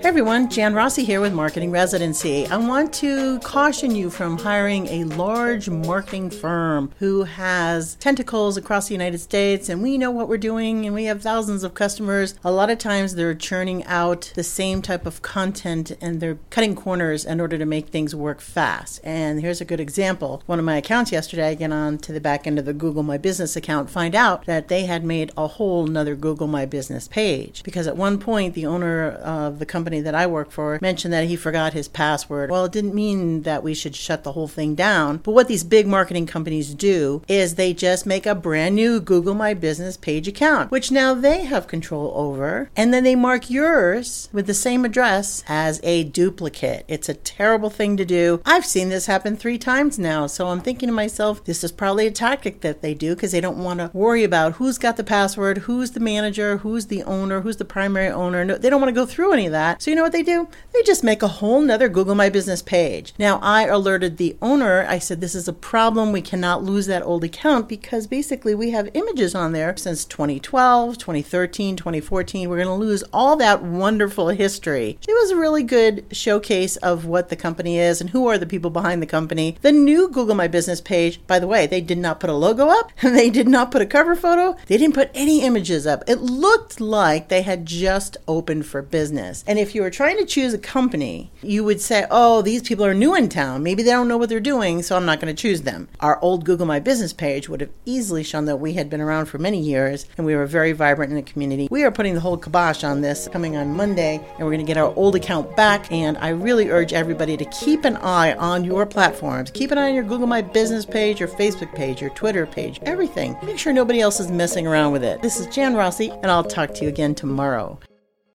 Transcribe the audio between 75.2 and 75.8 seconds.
a really